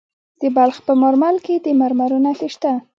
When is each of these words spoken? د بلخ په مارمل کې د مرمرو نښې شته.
د 0.41 0.43
بلخ 0.55 0.77
په 0.87 0.93
مارمل 1.01 1.35
کې 1.45 1.55
د 1.65 1.67
مرمرو 1.79 2.17
نښې 2.25 2.49
شته. 2.55 2.71